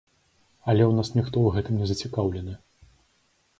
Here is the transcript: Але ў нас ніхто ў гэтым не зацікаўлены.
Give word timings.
Але 0.73 0.83
ў 0.87 0.93
нас 1.01 1.11
ніхто 1.17 1.37
ў 1.45 1.59
гэтым 1.59 1.75
не 1.83 1.91
зацікаўлены. 1.93 2.53